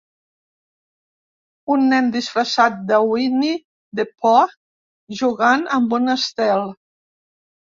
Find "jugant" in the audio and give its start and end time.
5.21-5.69